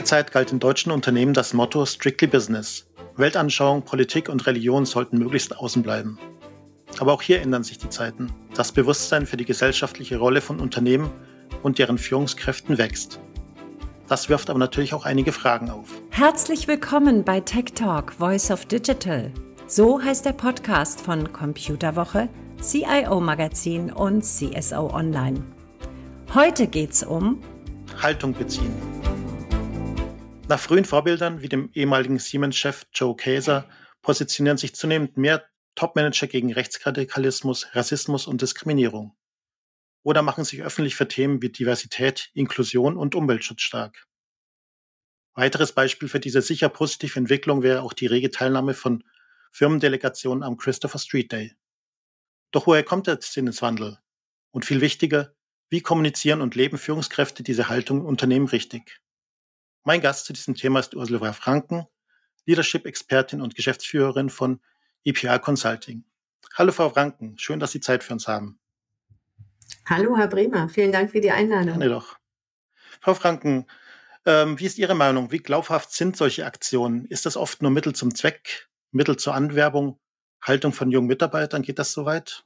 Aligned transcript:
Lange 0.00 0.08
Zeit 0.08 0.32
galt 0.32 0.50
in 0.50 0.60
deutschen 0.60 0.92
Unternehmen 0.92 1.34
das 1.34 1.52
Motto 1.52 1.84
Strictly 1.84 2.26
Business. 2.26 2.86
Weltanschauung, 3.16 3.82
Politik 3.82 4.30
und 4.30 4.46
Religion 4.46 4.86
sollten 4.86 5.18
möglichst 5.18 5.54
außen 5.58 5.82
bleiben. 5.82 6.18
Aber 6.98 7.12
auch 7.12 7.20
hier 7.20 7.42
ändern 7.42 7.64
sich 7.64 7.76
die 7.76 7.90
Zeiten. 7.90 8.32
Das 8.54 8.72
Bewusstsein 8.72 9.26
für 9.26 9.36
die 9.36 9.44
gesellschaftliche 9.44 10.16
Rolle 10.16 10.40
von 10.40 10.58
Unternehmen 10.58 11.10
und 11.62 11.78
deren 11.78 11.98
Führungskräften 11.98 12.78
wächst. 12.78 13.20
Das 14.08 14.30
wirft 14.30 14.48
aber 14.48 14.58
natürlich 14.58 14.94
auch 14.94 15.04
einige 15.04 15.32
Fragen 15.32 15.68
auf. 15.68 15.90
Herzlich 16.08 16.66
willkommen 16.66 17.22
bei 17.22 17.40
Tech 17.40 17.74
Talk 17.74 18.14
Voice 18.14 18.50
of 18.50 18.64
Digital. 18.64 19.30
So 19.66 20.02
heißt 20.02 20.24
der 20.24 20.32
Podcast 20.32 21.02
von 21.02 21.30
Computerwoche, 21.30 22.30
CIO 22.62 23.20
Magazin 23.20 23.92
und 23.92 24.22
CSO 24.24 24.94
Online. 24.94 25.44
Heute 26.32 26.68
geht's 26.68 27.02
um 27.02 27.42
Haltung 28.00 28.32
beziehen. 28.32 28.72
Nach 30.50 30.58
frühen 30.58 30.84
Vorbildern 30.84 31.42
wie 31.42 31.48
dem 31.48 31.70
ehemaligen 31.74 32.18
Siemens-Chef 32.18 32.84
Joe 32.92 33.14
Kaeser 33.14 33.68
positionieren 34.02 34.58
sich 34.58 34.74
zunehmend 34.74 35.16
mehr 35.16 35.48
Topmanager 35.76 36.26
gegen 36.26 36.52
Rechtsradikalismus, 36.52 37.68
Rassismus 37.76 38.26
und 38.26 38.42
Diskriminierung. 38.42 39.16
Oder 40.02 40.22
machen 40.22 40.42
sich 40.42 40.64
öffentlich 40.64 40.96
für 40.96 41.06
Themen 41.06 41.40
wie 41.40 41.50
Diversität, 41.50 42.32
Inklusion 42.34 42.96
und 42.96 43.14
Umweltschutz 43.14 43.60
stark. 43.60 44.08
Weiteres 45.34 45.70
Beispiel 45.70 46.08
für 46.08 46.18
diese 46.18 46.42
sicher 46.42 46.68
positive 46.68 47.16
Entwicklung 47.16 47.62
wäre 47.62 47.82
auch 47.82 47.92
die 47.92 48.06
rege 48.06 48.32
Teilnahme 48.32 48.74
von 48.74 49.04
Firmendelegationen 49.52 50.42
am 50.42 50.56
Christopher 50.56 50.98
Street 50.98 51.30
Day. 51.30 51.54
Doch 52.50 52.66
woher 52.66 52.82
kommt 52.82 53.06
der 53.06 53.20
Sinneswandel? 53.22 54.00
Und 54.50 54.64
viel 54.64 54.80
wichtiger, 54.80 55.32
wie 55.68 55.80
kommunizieren 55.80 56.40
und 56.40 56.56
leben 56.56 56.76
Führungskräfte 56.76 57.44
diese 57.44 57.68
Haltung 57.68 58.00
im 58.00 58.06
Unternehmen 58.06 58.48
richtig? 58.48 59.00
Mein 59.84 60.02
Gast 60.02 60.26
zu 60.26 60.32
diesem 60.34 60.54
Thema 60.54 60.80
ist 60.80 60.94
Ursula 60.94 61.32
Franken, 61.32 61.86
Leadership-Expertin 62.44 63.40
und 63.40 63.54
Geschäftsführerin 63.54 64.28
von 64.28 64.60
EPR 65.04 65.38
Consulting. 65.38 66.04
Hallo 66.54 66.70
Frau 66.70 66.90
Franken, 66.90 67.38
schön, 67.38 67.60
dass 67.60 67.72
Sie 67.72 67.80
Zeit 67.80 68.04
für 68.04 68.12
uns 68.12 68.28
haben. 68.28 68.60
Hallo 69.86 70.16
Herr 70.18 70.28
Bremer, 70.28 70.68
vielen 70.68 70.92
Dank 70.92 71.12
für 71.12 71.20
die 71.20 71.30
Einladung. 71.30 71.78
Gerne 71.78 71.88
doch. 71.88 72.18
Frau 73.00 73.14
Franken, 73.14 73.66
ähm, 74.26 74.60
wie 74.60 74.66
ist 74.66 74.76
Ihre 74.76 74.94
Meinung? 74.94 75.32
Wie 75.32 75.38
glaubhaft 75.38 75.92
sind 75.92 76.14
solche 76.14 76.44
Aktionen? 76.44 77.06
Ist 77.06 77.24
das 77.24 77.38
oft 77.38 77.62
nur 77.62 77.70
Mittel 77.70 77.94
zum 77.94 78.14
Zweck, 78.14 78.68
Mittel 78.90 79.16
zur 79.16 79.34
Anwerbung, 79.34 79.98
Haltung 80.42 80.74
von 80.74 80.90
jungen 80.90 81.06
Mitarbeitern? 81.06 81.62
Geht 81.62 81.78
das 81.78 81.92
so 81.92 82.04
weit? 82.04 82.44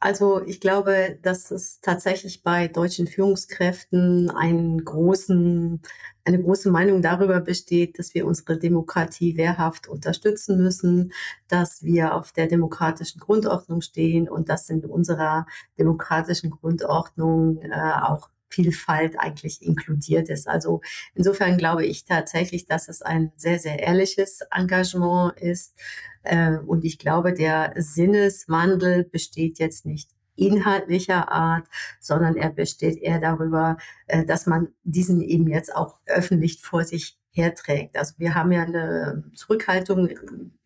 Also 0.00 0.42
ich 0.44 0.60
glaube, 0.60 1.18
dass 1.22 1.50
es 1.50 1.80
tatsächlich 1.80 2.42
bei 2.42 2.68
deutschen 2.68 3.06
Führungskräften 3.06 4.30
einen 4.30 4.84
großen, 4.84 5.82
eine 6.24 6.42
große 6.42 6.70
Meinung 6.70 7.02
darüber 7.02 7.40
besteht, 7.40 7.98
dass 7.98 8.14
wir 8.14 8.26
unsere 8.26 8.58
Demokratie 8.58 9.36
wehrhaft 9.36 9.88
unterstützen 9.88 10.62
müssen, 10.62 11.12
dass 11.48 11.82
wir 11.82 12.14
auf 12.14 12.32
der 12.32 12.46
demokratischen 12.46 13.20
Grundordnung 13.20 13.80
stehen 13.80 14.28
und 14.28 14.48
dass 14.48 14.70
in 14.70 14.84
unserer 14.84 15.46
demokratischen 15.78 16.50
Grundordnung 16.50 17.60
äh, 17.62 17.92
auch 18.02 18.30
Vielfalt 18.48 19.18
eigentlich 19.18 19.62
inkludiert 19.62 20.28
ist. 20.28 20.48
Also 20.48 20.80
insofern 21.14 21.58
glaube 21.58 21.84
ich 21.86 22.04
tatsächlich, 22.04 22.66
dass 22.66 22.88
es 22.88 23.02
ein 23.02 23.32
sehr, 23.36 23.58
sehr 23.58 23.78
ehrliches 23.80 24.40
Engagement 24.50 25.38
ist. 25.38 25.74
Äh, 26.22 26.58
und 26.58 26.84
ich 26.84 26.98
glaube, 26.98 27.32
der 27.32 27.74
Sinneswandel 27.76 29.04
besteht 29.04 29.58
jetzt 29.58 29.86
nicht 29.86 30.10
inhaltlicher 30.36 31.30
Art, 31.30 31.66
sondern 32.00 32.36
er 32.36 32.50
besteht 32.50 32.96
eher 32.98 33.20
darüber, 33.20 33.76
äh, 34.06 34.24
dass 34.24 34.46
man 34.46 34.68
diesen 34.84 35.20
eben 35.20 35.48
jetzt 35.48 35.74
auch 35.74 36.00
öffentlich 36.06 36.60
vor 36.60 36.84
sich 36.84 37.18
herträgt. 37.30 37.96
Also 37.96 38.14
wir 38.18 38.34
haben 38.34 38.52
ja 38.52 38.62
eine 38.62 39.24
Zurückhaltung 39.34 40.08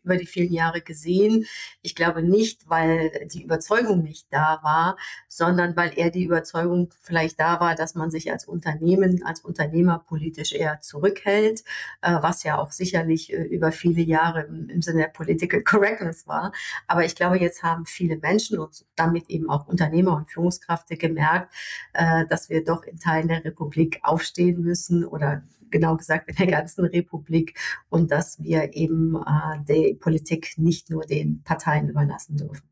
über 0.04 0.16
die 0.16 0.26
vielen 0.26 0.52
Jahre 0.52 0.80
gesehen. 0.80 1.46
Ich 1.80 1.94
glaube 1.94 2.22
nicht, 2.22 2.68
weil 2.68 3.28
die 3.32 3.44
Überzeugung 3.44 4.02
nicht 4.02 4.26
da 4.30 4.60
war, 4.62 4.96
sondern 5.28 5.76
weil 5.76 5.96
eher 5.96 6.10
die 6.10 6.24
Überzeugung 6.24 6.92
vielleicht 7.00 7.38
da 7.40 7.60
war, 7.60 7.74
dass 7.74 7.94
man 7.94 8.10
sich 8.10 8.30
als 8.32 8.46
Unternehmen, 8.46 9.22
als 9.24 9.40
Unternehmer 9.40 10.00
politisch 10.00 10.52
eher 10.52 10.80
zurückhält, 10.80 11.62
äh, 12.02 12.18
was 12.20 12.42
ja 12.42 12.58
auch 12.58 12.72
sicherlich 12.72 13.32
äh, 13.32 13.42
über 13.42 13.72
viele 13.72 14.02
Jahre 14.02 14.42
im, 14.42 14.82
Sinne 14.82 15.02
der 15.02 15.08
Political 15.08 15.62
Correctness 15.62 16.26
war. 16.26 16.52
Aber 16.88 17.04
ich 17.04 17.14
glaube, 17.14 17.38
jetzt 17.38 17.62
haben 17.62 17.86
viele 17.86 18.16
Menschen 18.16 18.58
und 18.58 18.84
damit 18.96 19.30
eben 19.30 19.48
auch 19.48 19.68
Unternehmer 19.68 20.16
und 20.16 20.30
Führungskräfte 20.30 20.96
gemerkt, 20.96 21.54
äh, 21.92 22.26
dass 22.26 22.50
wir 22.50 22.64
doch 22.64 22.82
in 22.84 22.98
Teilen 22.98 23.28
der 23.28 23.44
Republik 23.44 24.00
aufstehen 24.02 24.60
müssen 24.62 25.04
oder 25.04 25.42
genau 25.72 25.97
gesagt 25.97 26.28
in 26.28 26.37
der 26.37 26.47
ganzen 26.47 26.84
Republik 26.84 27.59
und 27.88 28.12
dass 28.12 28.41
wir 28.41 28.75
eben 28.75 29.16
äh, 29.16 29.65
die 29.69 29.94
Politik 29.94 30.55
nicht 30.56 30.91
nur 30.91 31.05
den 31.05 31.43
Parteien 31.43 31.88
überlassen 31.88 32.37
dürfen. 32.37 32.69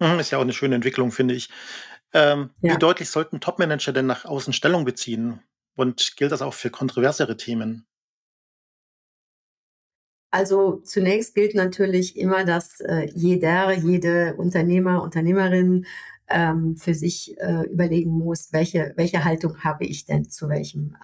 Mhm, 0.00 0.20
ist 0.20 0.30
ja 0.30 0.38
auch 0.38 0.42
eine 0.42 0.52
schöne 0.52 0.76
Entwicklung, 0.76 1.12
finde 1.12 1.34
ich. 1.34 1.50
Ähm, 2.14 2.50
ja. 2.62 2.74
Wie 2.74 2.78
deutlich 2.78 3.10
sollten 3.10 3.40
Topmanager 3.40 3.92
denn 3.92 4.06
nach 4.06 4.24
außen 4.24 4.52
Stellung 4.52 4.84
beziehen? 4.84 5.40
Und 5.76 6.16
gilt 6.16 6.32
das 6.32 6.42
auch 6.42 6.54
für 6.54 6.70
kontroversere 6.70 7.36
Themen? 7.36 7.86
Also 10.30 10.80
zunächst 10.84 11.34
gilt 11.34 11.54
natürlich 11.54 12.16
immer, 12.16 12.44
dass 12.44 12.80
äh, 12.80 13.08
jeder, 13.14 13.72
jede 13.72 14.34
Unternehmer, 14.34 15.02
Unternehmerin 15.02 15.86
ähm, 16.28 16.76
für 16.76 16.94
sich 16.94 17.38
äh, 17.38 17.62
überlegen 17.70 18.10
muss, 18.10 18.52
welche, 18.52 18.92
welche 18.96 19.24
Haltung 19.24 19.62
habe 19.64 19.86
ich 19.86 20.04
denn 20.04 20.28
zu 20.28 20.48
welchem 20.48 20.96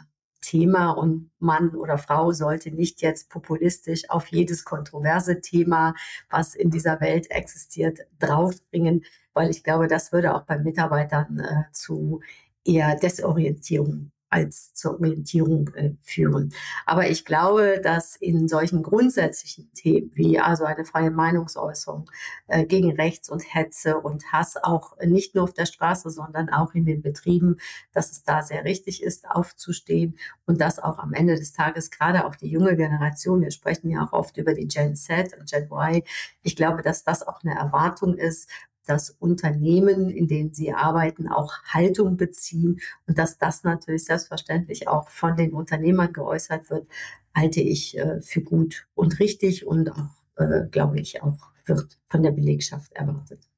Thema 0.44 0.90
und 0.90 1.30
Mann 1.38 1.74
oder 1.74 1.98
Frau 1.98 2.32
sollte 2.32 2.70
nicht 2.70 3.02
jetzt 3.02 3.30
populistisch 3.30 4.08
auf 4.10 4.28
jedes 4.28 4.64
kontroverse 4.64 5.40
Thema, 5.40 5.94
was 6.30 6.54
in 6.54 6.70
dieser 6.70 7.00
Welt 7.00 7.30
existiert, 7.30 8.00
draufbringen, 8.18 9.04
weil 9.32 9.50
ich 9.50 9.64
glaube, 9.64 9.88
das 9.88 10.12
würde 10.12 10.34
auch 10.34 10.42
bei 10.42 10.58
Mitarbeitern 10.58 11.38
äh, 11.40 11.72
zu 11.72 12.20
eher 12.64 12.96
Desorientierung 12.96 14.10
als 14.30 14.74
zur 14.74 14.94
Orientierung 14.94 15.68
äh, 15.74 15.92
führen. 16.02 16.52
Aber 16.86 17.08
ich 17.08 17.24
glaube, 17.24 17.80
dass 17.82 18.16
in 18.16 18.48
solchen 18.48 18.82
grundsätzlichen 18.82 19.70
Themen 19.74 20.10
wie 20.14 20.40
also 20.40 20.64
eine 20.64 20.84
freie 20.84 21.10
Meinungsäußerung 21.10 22.10
äh, 22.48 22.64
gegen 22.64 22.92
Rechts 22.92 23.28
und 23.28 23.42
Hetze 23.54 23.98
und 23.98 24.32
Hass 24.32 24.56
auch 24.60 24.96
nicht 25.00 25.34
nur 25.34 25.44
auf 25.44 25.52
der 25.52 25.66
Straße, 25.66 26.10
sondern 26.10 26.48
auch 26.50 26.74
in 26.74 26.84
den 26.84 27.02
Betrieben, 27.02 27.58
dass 27.92 28.10
es 28.10 28.24
da 28.24 28.42
sehr 28.42 28.64
richtig 28.64 29.02
ist, 29.02 29.30
aufzustehen 29.30 30.18
und 30.46 30.60
dass 30.60 30.78
auch 30.78 30.98
am 30.98 31.12
Ende 31.12 31.36
des 31.36 31.52
Tages 31.52 31.90
gerade 31.90 32.26
auch 32.26 32.34
die 32.34 32.48
junge 32.48 32.76
Generation, 32.76 33.40
wir 33.40 33.50
sprechen 33.52 33.90
ja 33.90 34.04
auch 34.04 34.12
oft 34.12 34.36
über 34.36 34.54
die 34.54 34.66
Gen 34.66 34.96
Z 34.96 35.38
und 35.38 35.50
Gen 35.50 35.68
Y, 35.70 36.02
ich 36.42 36.56
glaube, 36.56 36.82
dass 36.82 37.04
das 37.04 37.26
auch 37.26 37.42
eine 37.44 37.54
Erwartung 37.54 38.16
ist, 38.16 38.48
dass 38.86 39.10
Unternehmen, 39.10 40.10
in 40.10 40.28
denen 40.28 40.52
sie 40.52 40.72
arbeiten, 40.72 41.28
auch 41.28 41.52
Haltung 41.64 42.16
beziehen 42.16 42.80
und 43.06 43.18
dass 43.18 43.38
das 43.38 43.64
natürlich 43.64 44.04
selbstverständlich 44.04 44.88
auch 44.88 45.08
von 45.08 45.36
den 45.36 45.52
Unternehmern 45.52 46.12
geäußert 46.12 46.70
wird, 46.70 46.86
halte 47.34 47.60
ich 47.60 47.96
äh, 47.98 48.20
für 48.20 48.42
gut 48.42 48.86
und 48.94 49.18
richtig 49.20 49.66
und 49.66 49.90
auch, 49.90 50.10
äh, 50.36 50.66
glaube 50.70 51.00
ich, 51.00 51.22
auch 51.22 51.38
wird 51.66 51.98
von 52.08 52.22
der 52.22 52.32
Belegschaft 52.32 52.92
erwartet. 52.92 53.48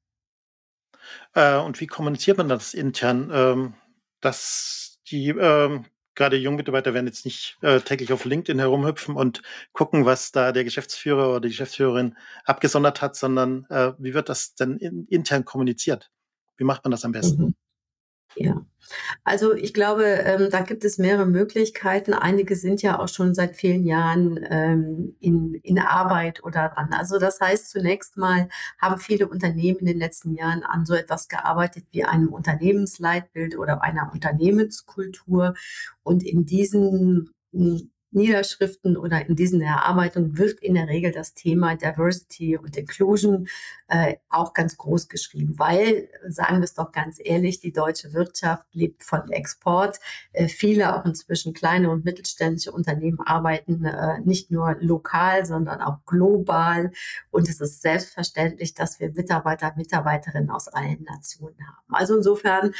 Äh, 1.33 1.57
und 1.57 1.79
wie 1.79 1.87
kommuniziert 1.87 2.37
man 2.37 2.49
das 2.49 2.73
intern, 2.73 3.29
ähm, 3.33 3.73
dass 4.21 4.99
die 5.07 5.29
ähm, 5.29 5.85
gerade 6.17 6.35
junge 6.35 6.57
Mitarbeiter 6.57 6.93
werden 6.93 7.07
jetzt 7.07 7.23
nicht 7.23 7.57
äh, 7.61 7.79
täglich 7.79 8.11
auf 8.11 8.25
LinkedIn 8.25 8.59
herumhüpfen 8.59 9.15
und 9.15 9.41
gucken, 9.71 10.05
was 10.05 10.33
da 10.33 10.51
der 10.51 10.65
Geschäftsführer 10.65 11.29
oder 11.29 11.41
die 11.41 11.49
Geschäftsführerin 11.49 12.17
abgesondert 12.43 13.01
hat, 13.01 13.15
sondern 13.15 13.65
äh, 13.69 13.93
wie 13.97 14.13
wird 14.13 14.27
das 14.27 14.55
denn 14.55 14.77
in, 14.77 15.05
intern 15.05 15.45
kommuniziert? 15.45 16.11
Wie 16.57 16.65
macht 16.65 16.83
man 16.83 16.91
das 16.91 17.05
am 17.05 17.13
besten? 17.13 17.55
Ja, 18.35 18.65
also 19.23 19.53
ich 19.53 19.73
glaube, 19.73 20.03
ähm, 20.03 20.49
da 20.51 20.61
gibt 20.61 20.85
es 20.85 20.97
mehrere 20.97 21.25
Möglichkeiten. 21.25 22.13
Einige 22.13 22.55
sind 22.55 22.81
ja 22.81 22.99
auch 22.99 23.07
schon 23.07 23.33
seit 23.33 23.55
vielen 23.55 23.83
Jahren 23.85 24.39
ähm, 24.49 25.15
in, 25.19 25.55
in 25.63 25.79
Arbeit 25.79 26.43
oder 26.43 26.69
dran. 26.69 26.93
Also 26.93 27.19
das 27.19 27.39
heißt, 27.41 27.71
zunächst 27.71 28.17
mal 28.17 28.49
haben 28.79 28.99
viele 28.99 29.27
Unternehmen 29.27 29.79
in 29.79 29.85
den 29.87 29.99
letzten 29.99 30.35
Jahren 30.35 30.63
an 30.63 30.85
so 30.85 30.93
etwas 30.93 31.27
gearbeitet 31.29 31.85
wie 31.91 32.05
einem 32.05 32.29
Unternehmensleitbild 32.33 33.57
oder 33.57 33.81
einer 33.81 34.11
Unternehmenskultur. 34.13 35.55
Und 36.03 36.23
in 36.23 36.45
diesen 36.45 37.31
Niederschriften 38.17 38.97
oder 38.97 39.25
in 39.25 39.35
diesen 39.35 39.61
Erarbeitungen 39.61 40.37
wird 40.37 40.59
in 40.59 40.73
der 40.73 40.87
Regel 40.87 41.11
das 41.11 41.33
Thema 41.33 41.75
Diversity 41.75 42.57
und 42.57 42.75
Inclusion 42.75 43.47
äh, 43.87 44.15
auch 44.29 44.53
ganz 44.53 44.75
groß 44.75 45.07
geschrieben, 45.07 45.57
weil, 45.57 46.09
sagen 46.27 46.57
wir 46.57 46.65
es 46.65 46.73
doch 46.73 46.91
ganz 46.91 47.19
ehrlich, 47.23 47.61
die 47.61 47.71
deutsche 47.71 48.13
Wirtschaft 48.13 48.65
lebt 48.73 49.03
von 49.03 49.31
Export. 49.31 49.99
Äh, 50.33 50.47
viele 50.47 50.95
auch 50.95 51.05
inzwischen 51.05 51.53
kleine 51.53 51.89
und 51.89 52.03
mittelständische 52.03 52.71
Unternehmen 52.71 53.19
arbeiten 53.21 53.85
äh, 53.85 54.19
nicht 54.19 54.51
nur 54.51 54.75
lokal, 54.81 55.45
sondern 55.45 55.79
auch 55.81 55.99
global. 56.05 56.91
Und 57.31 57.47
es 57.47 57.61
ist 57.61 57.81
selbstverständlich, 57.81 58.73
dass 58.73 58.99
wir 58.99 59.11
Mitarbeiter, 59.13 59.73
Mitarbeiterinnen 59.77 60.49
aus 60.49 60.67
allen 60.67 61.03
Nationen 61.03 61.55
haben. 61.65 61.93
Also 61.93 62.17
insofern 62.17 62.73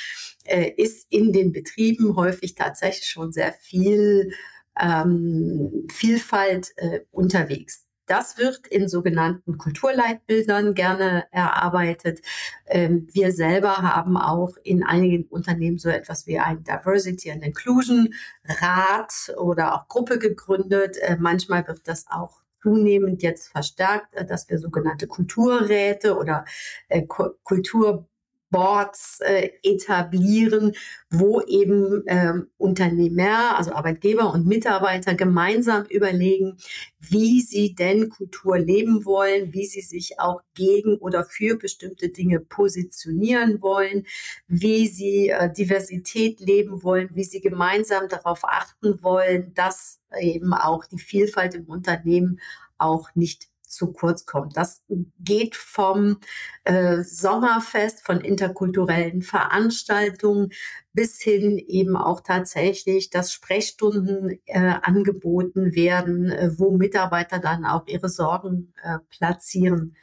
äh, 0.43 0.69
ist 0.75 1.07
in 1.09 1.31
den 1.31 1.51
Betrieben 1.51 2.15
häufig 2.15 2.55
tatsächlich 2.55 3.07
schon 3.07 3.31
sehr 3.31 3.53
viel 3.53 4.33
ähm, 4.79 5.87
Vielfalt 5.91 6.73
äh, 6.77 7.01
unterwegs. 7.11 7.87
Das 8.07 8.37
wird 8.37 8.67
in 8.67 8.87
sogenannten 8.87 9.57
Kulturleitbildern 9.57 10.73
gerne 10.73 11.25
erarbeitet. 11.31 12.21
Ähm, 12.65 13.07
wir 13.11 13.33
selber 13.33 13.77
haben 13.77 14.15
auch 14.15 14.55
in 14.63 14.83
einigen 14.83 15.25
Unternehmen 15.25 15.77
so 15.77 15.89
etwas 15.89 16.25
wie 16.25 16.39
ein 16.39 16.63
Diversity 16.63 17.31
and 17.31 17.43
Inclusion 17.43 18.13
Rat 18.45 19.35
oder 19.37 19.75
auch 19.75 19.89
Gruppe 19.89 20.19
gegründet. 20.19 20.97
Äh, 21.01 21.17
manchmal 21.19 21.67
wird 21.67 21.81
das 21.85 22.05
auch 22.09 22.41
zunehmend 22.61 23.23
jetzt 23.23 23.49
verstärkt, 23.49 24.15
äh, 24.15 24.25
dass 24.25 24.49
wir 24.49 24.57
sogenannte 24.57 25.07
Kulturräte 25.07 26.17
oder 26.17 26.45
äh, 26.87 27.03
Kultur 27.03 28.07
Boards 28.49 29.19
äh, 29.21 29.49
etablieren, 29.63 30.73
wo 31.09 31.41
eben 31.41 32.03
ähm, 32.07 32.47
Unternehmer, 32.57 33.57
also 33.57 33.73
Arbeitgeber 33.73 34.33
und 34.33 34.45
Mitarbeiter 34.45 35.15
gemeinsam 35.15 35.85
überlegen, 35.85 36.57
wie 36.99 37.41
sie 37.41 37.75
denn 37.75 38.09
Kultur 38.09 38.57
leben 38.57 39.05
wollen, 39.05 39.53
wie 39.53 39.65
sie 39.65 39.81
sich 39.81 40.19
auch 40.19 40.41
gegen 40.55 40.97
oder 40.97 41.25
für 41.25 41.57
bestimmte 41.57 42.09
Dinge 42.09 42.39
positionieren 42.39 43.61
wollen, 43.61 44.05
wie 44.47 44.87
sie 44.87 45.29
äh, 45.29 45.51
Diversität 45.51 46.39
leben 46.39 46.83
wollen, 46.83 47.09
wie 47.13 47.23
sie 47.23 47.41
gemeinsam 47.41 48.07
darauf 48.07 48.43
achten 48.43 49.03
wollen, 49.03 49.53
dass 49.53 49.99
eben 50.19 50.53
auch 50.53 50.85
die 50.85 50.99
Vielfalt 50.99 51.53
im 51.53 51.65
Unternehmen 51.65 52.39
auch 52.77 53.09
nicht 53.15 53.49
zu 53.67 53.91
kurz 53.91 54.25
kommt. 54.25 54.57
Das 54.57 54.83
geht 55.19 55.55
vom 55.55 56.19
äh, 56.63 57.03
Sommerfest, 57.03 58.05
von 58.05 58.21
interkulturellen 58.21 59.21
Veranstaltungen 59.21 60.49
bis 60.93 61.21
hin 61.21 61.57
eben 61.59 61.95
auch 61.95 62.21
tatsächlich, 62.21 63.09
dass 63.09 63.31
Sprechstunden 63.31 64.39
äh, 64.45 64.73
angeboten 64.81 65.75
werden, 65.75 66.31
äh, 66.31 66.49
wo 66.57 66.75
Mitarbeiter 66.75 67.39
dann 67.39 67.65
auch 67.65 67.85
ihre 67.87 68.09
Sorgen 68.09 68.73
äh, 68.81 68.97
platzieren 69.09 69.95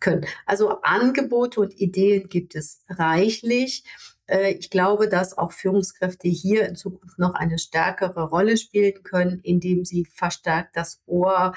können. 0.00 0.26
Also 0.46 0.80
Angebote 0.82 1.60
und 1.60 1.78
Ideen 1.78 2.28
gibt 2.28 2.54
es 2.54 2.82
reichlich. 2.88 3.84
Äh, 4.26 4.54
ich 4.54 4.70
glaube, 4.70 5.08
dass 5.08 5.36
auch 5.36 5.52
Führungskräfte 5.52 6.28
hier 6.28 6.66
in 6.68 6.76
Zukunft 6.76 7.18
noch 7.18 7.34
eine 7.34 7.58
stärkere 7.58 8.28
Rolle 8.28 8.56
spielen 8.56 9.02
können, 9.02 9.40
indem 9.42 9.84
sie 9.84 10.04
verstärkt 10.04 10.76
das 10.76 11.02
Ohr 11.06 11.54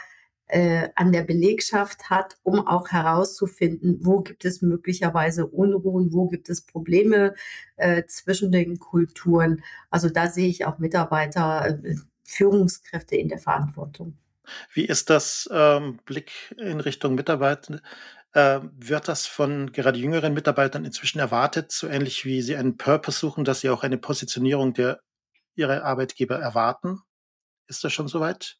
äh, 0.53 0.89
an 0.93 1.11
der 1.11 1.23
Belegschaft 1.23 2.11
hat, 2.11 2.37
um 2.43 2.67
auch 2.67 2.89
herauszufinden, 2.89 3.97
wo 4.01 4.21
gibt 4.21 4.45
es 4.45 4.61
möglicherweise 4.61 5.47
Unruhen, 5.47 6.13
wo 6.13 6.27
gibt 6.27 6.47
es 6.47 6.61
Probleme 6.61 7.33
äh, 7.75 8.03
zwischen 8.05 8.51
den 8.51 8.77
Kulturen. 8.77 9.63
Also 9.89 10.09
da 10.09 10.27
sehe 10.27 10.47
ich 10.47 10.65
auch 10.65 10.77
Mitarbeiter, 10.77 11.79
äh, 11.83 11.95
Führungskräfte 12.23 13.15
in 13.15 13.29
der 13.29 13.39
Verantwortung. 13.39 14.15
Wie 14.71 14.85
ist 14.85 15.09
das 15.09 15.49
ähm, 15.51 15.99
Blick 16.05 16.53
in 16.59 16.79
Richtung 16.79 17.15
Mitarbeiter? 17.15 17.81
Äh, 18.33 18.59
wird 18.77 19.07
das 19.07 19.25
von 19.25 19.71
gerade 19.71 19.97
jüngeren 19.97 20.35
Mitarbeitern 20.35 20.85
inzwischen 20.85 21.17
erwartet, 21.17 21.71
so 21.71 21.87
ähnlich 21.87 22.25
wie 22.25 22.43
sie 22.43 22.55
einen 22.55 22.77
Purpose 22.77 23.17
suchen, 23.17 23.43
dass 23.43 23.61
sie 23.61 23.69
auch 23.69 23.81
eine 23.81 23.97
Positionierung 23.97 24.75
der 24.75 24.99
ihrer 25.55 25.83
Arbeitgeber 25.83 26.37
erwarten? 26.37 26.99
Ist 27.67 27.83
das 27.83 27.91
schon 27.91 28.07
soweit? 28.07 28.59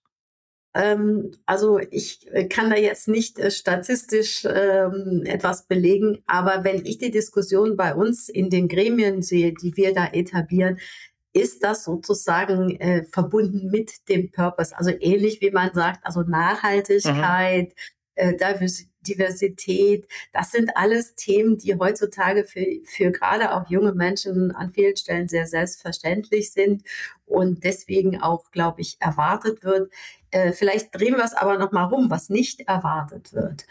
Ähm, 0.73 1.31
also 1.45 1.79
ich 1.91 2.27
äh, 2.31 2.47
kann 2.47 2.69
da 2.69 2.77
jetzt 2.77 3.07
nicht 3.07 3.37
äh, 3.37 3.51
statistisch 3.51 4.45
ähm, 4.45 5.23
etwas 5.25 5.67
belegen, 5.67 6.23
aber 6.25 6.63
wenn 6.63 6.85
ich 6.85 6.97
die 6.97 7.11
Diskussion 7.11 7.77
bei 7.77 7.93
uns 7.93 8.27
in 8.27 8.49
den 8.49 8.67
Gremien 8.67 9.21
sehe, 9.21 9.53
die 9.53 9.77
wir 9.77 9.93
da 9.93 10.07
etablieren, 10.07 10.79
ist 11.33 11.63
das 11.63 11.83
sozusagen 11.83 12.79
äh, 12.79 13.05
verbunden 13.05 13.69
mit 13.69 14.07
dem 14.09 14.31
Purpose. 14.31 14.75
Also 14.77 14.91
ähnlich 14.99 15.41
wie 15.41 15.51
man 15.51 15.73
sagt, 15.73 16.05
also 16.05 16.21
Nachhaltigkeit, 16.21 17.69
mhm. 17.69 17.73
äh, 18.15 18.33
Diversität, 19.01 20.07
das 20.31 20.51
sind 20.51 20.77
alles 20.77 21.15
Themen, 21.15 21.57
die 21.57 21.75
heutzutage 21.75 22.45
für, 22.45 22.65
für 22.85 23.11
gerade 23.11 23.51
auch 23.53 23.69
junge 23.69 23.93
Menschen 23.93 24.51
an 24.51 24.71
vielen 24.71 24.95
Stellen 24.95 25.27
sehr 25.27 25.45
selbstverständlich 25.45 26.51
sind 26.51 26.83
und 27.25 27.63
deswegen 27.63 28.21
auch, 28.21 28.51
glaube 28.51 28.81
ich, 28.81 28.97
erwartet 28.99 29.63
wird. 29.63 29.91
Äh, 30.33 30.51
vielleicht 30.51 30.95
drehen 30.95 31.15
wir 31.15 31.24
es 31.24 31.33
aber 31.33 31.57
nochmal 31.57 31.85
rum, 31.85 32.09
was 32.09 32.30
nicht 32.30 32.62
erwartet 32.62 33.33
wird. 33.33 33.65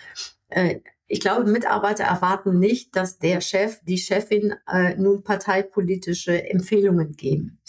Äh, 0.48 0.80
ich 1.08 1.20
glaube, 1.20 1.50
Mitarbeiter 1.50 2.04
erwarten 2.04 2.58
nicht, 2.58 2.96
dass 2.96 3.18
der 3.18 3.40
Chef, 3.42 3.80
die 3.82 3.98
Chefin 3.98 4.54
äh, 4.72 4.94
nun 4.94 5.24
parteipolitische 5.24 6.48
Empfehlungen 6.48 7.12
geben. 7.12 7.60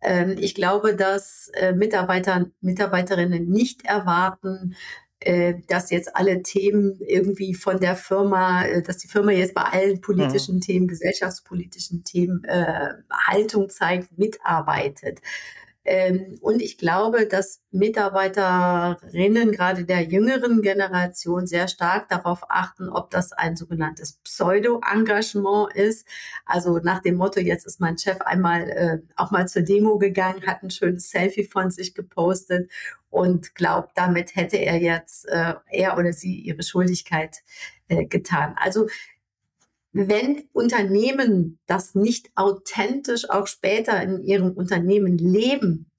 Ähm, 0.00 0.36
ich 0.38 0.54
glaube, 0.54 0.94
dass 0.94 1.50
äh, 1.54 1.72
Mitarbeiter, 1.72 2.46
Mitarbeiterinnen 2.60 3.50
nicht 3.50 3.84
erwarten, 3.84 4.76
äh, 5.20 5.54
dass 5.68 5.90
jetzt 5.90 6.14
alle 6.14 6.42
Themen 6.42 7.00
irgendwie 7.00 7.52
von 7.54 7.80
der 7.80 7.96
Firma, 7.96 8.64
äh, 8.64 8.82
dass 8.82 8.98
die 8.98 9.08
Firma 9.08 9.32
jetzt 9.32 9.54
bei 9.54 9.64
allen 9.64 10.00
politischen 10.00 10.56
mhm. 10.56 10.60
Themen, 10.60 10.88
gesellschaftspolitischen 10.88 12.04
Themen 12.04 12.46
Haltung 13.26 13.68
zeigt, 13.68 14.16
mitarbeitet. 14.16 15.20
Ähm, 15.88 16.36
und 16.40 16.60
ich 16.60 16.78
glaube, 16.78 17.26
dass 17.26 17.62
Mitarbeiterinnen 17.70 19.52
gerade 19.52 19.84
der 19.84 20.02
jüngeren 20.02 20.60
Generation 20.60 21.46
sehr 21.46 21.68
stark 21.68 22.08
darauf 22.08 22.40
achten, 22.48 22.88
ob 22.88 23.10
das 23.10 23.32
ein 23.32 23.54
sogenanntes 23.54 24.14
Pseudo-Engagement 24.24 25.72
ist. 25.74 26.08
Also 26.44 26.78
nach 26.78 27.00
dem 27.02 27.14
Motto, 27.14 27.38
jetzt 27.38 27.66
ist 27.66 27.80
mein 27.80 27.98
Chef 27.98 28.20
einmal 28.22 28.68
äh, 28.68 28.98
auch 29.14 29.30
mal 29.30 29.46
zur 29.46 29.62
Demo 29.62 29.98
gegangen, 29.98 30.44
hat 30.46 30.64
ein 30.64 30.70
schönes 30.70 31.08
Selfie 31.10 31.44
von 31.44 31.70
sich 31.70 31.94
gepostet 31.94 32.68
und 33.08 33.54
glaubt, 33.54 33.92
damit 33.94 34.34
hätte 34.34 34.56
er 34.56 34.78
jetzt, 34.78 35.28
äh, 35.28 35.54
er 35.70 35.96
oder 35.96 36.12
sie 36.12 36.40
ihre 36.40 36.64
Schuldigkeit 36.64 37.42
äh, 37.86 38.06
getan. 38.06 38.56
Also 38.56 38.88
wenn 39.96 40.44
Unternehmen 40.52 41.58
das 41.66 41.94
nicht 41.94 42.30
authentisch 42.34 43.30
auch 43.30 43.46
später 43.46 44.02
in 44.02 44.22
ihrem 44.22 44.52
Unternehmen 44.52 45.16
leben, 45.16 45.90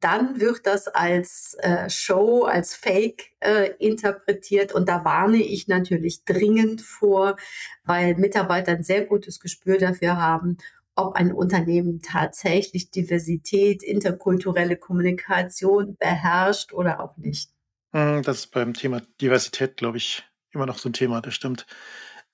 dann 0.00 0.40
wird 0.40 0.66
das 0.66 0.88
als 0.88 1.54
äh, 1.60 1.90
Show, 1.90 2.44
als 2.44 2.74
Fake 2.74 3.32
äh, 3.40 3.72
interpretiert. 3.78 4.72
Und 4.72 4.88
da 4.88 5.04
warne 5.04 5.38
ich 5.38 5.68
natürlich 5.68 6.24
dringend 6.24 6.80
vor, 6.80 7.36
weil 7.84 8.14
Mitarbeiter 8.14 8.72
ein 8.72 8.82
sehr 8.82 9.04
gutes 9.04 9.38
Gespür 9.38 9.78
dafür 9.78 10.16
haben, 10.16 10.56
ob 10.94 11.14
ein 11.14 11.32
Unternehmen 11.32 12.00
tatsächlich 12.00 12.90
Diversität, 12.90 13.82
interkulturelle 13.82 14.76
Kommunikation 14.76 15.96
beherrscht 15.98 16.72
oder 16.72 17.00
auch 17.00 17.18
nicht. 17.18 17.50
Hm, 17.92 18.22
das 18.22 18.38
ist 18.38 18.46
beim 18.48 18.72
Thema 18.72 19.02
Diversität, 19.20 19.76
glaube 19.76 19.98
ich, 19.98 20.24
immer 20.52 20.64
noch 20.64 20.78
so 20.78 20.88
ein 20.88 20.94
Thema, 20.94 21.20
das 21.20 21.34
stimmt. 21.34 21.66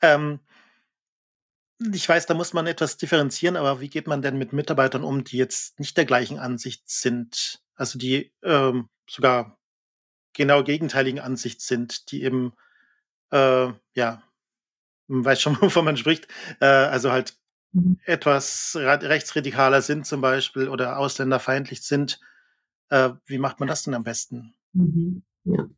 Ähm, 0.01 0.39
ich 1.93 2.09
weiß, 2.09 2.27
da 2.27 2.35
muss 2.35 2.53
man 2.53 2.67
etwas 2.67 2.97
differenzieren, 2.97 3.57
aber 3.57 3.81
wie 3.81 3.89
geht 3.89 4.07
man 4.07 4.23
denn 4.23 4.39
mit 4.39 4.53
Mitarbeitern 4.53 5.05
um, 5.05 5.25
die 5.25 5.37
jetzt 5.37 5.81
nicht 5.81 5.97
der 5.97 6.05
gleichen 6.05 6.39
Ansicht 6.39 6.89
sind? 6.89 7.63
Also 7.75 7.99
die 7.99 8.33
ähm, 8.43 8.89
sogar 9.09 9.59
genau 10.33 10.63
gegenteiligen 10.63 11.21
Ansicht 11.21 11.61
sind, 11.61 12.11
die 12.11 12.23
eben, 12.23 12.53
äh, 13.31 13.69
ja, 13.95 14.23
man 15.07 15.25
weiß 15.25 15.41
schon, 15.41 15.57
wovon 15.61 15.85
man 15.85 15.97
spricht, 15.97 16.29
äh, 16.61 16.67
also 16.67 17.13
halt 17.13 17.37
mhm. 17.73 17.99
etwas 18.05 18.77
rechtsradikaler 18.77 19.83
sind 19.83 20.07
zum 20.07 20.21
Beispiel 20.21 20.69
oder 20.69 20.99
ausländerfeindlich 20.99 21.83
sind. 21.83 22.21
Äh, 22.89 23.11
wie 23.27 23.39
macht 23.39 23.61
man 23.61 23.69
das 23.69 23.83
denn 23.83 23.95
am 23.95 24.05
besten? 24.05 24.55
Mhm. 24.73 25.23
Ja. 25.45 25.69